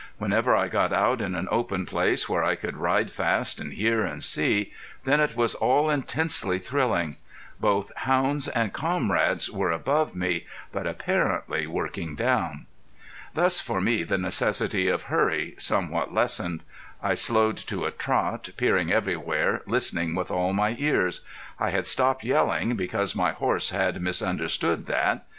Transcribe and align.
Whenever 0.17 0.55
I 0.55 0.67
got 0.67 0.91
out 0.91 1.21
in 1.21 1.35
an 1.35 1.47
open 1.51 1.85
place, 1.85 2.27
where 2.27 2.43
I 2.43 2.55
could 2.55 2.75
ride 2.75 3.11
fast 3.11 3.59
and 3.61 3.71
hear 3.73 4.03
and 4.03 4.23
see, 4.23 4.73
then 5.03 5.19
it 5.19 5.35
was 5.35 5.53
all 5.53 5.91
intensely 5.91 6.57
thrilling. 6.57 7.17
Both 7.59 7.91
hounds 7.97 8.47
and 8.47 8.73
comrades 8.73 9.51
were 9.51 9.69
above 9.69 10.15
me, 10.15 10.47
but 10.71 10.87
apparently 10.87 11.67
working 11.67 12.15
down. 12.15 12.65
Thus 13.35 13.59
for 13.59 13.79
me 13.79 14.01
the 14.01 14.17
necessity 14.17 14.87
of 14.87 15.03
hurry 15.03 15.53
somewhat 15.59 16.11
lessened. 16.11 16.63
I 17.03 17.13
slowed 17.13 17.57
to 17.67 17.85
a 17.85 17.91
trot, 17.91 18.49
peering 18.57 18.91
everywhere, 18.91 19.61
listening 19.67 20.15
with 20.15 20.31
all 20.31 20.51
my 20.51 20.75
ears. 20.79 21.21
I 21.59 21.69
had 21.69 21.85
stopped 21.85 22.23
yelling, 22.23 22.75
because 22.75 23.15
my 23.15 23.33
horse 23.33 23.69
had 23.69 24.01
misunderstood 24.01 24.87
that. 24.87 25.27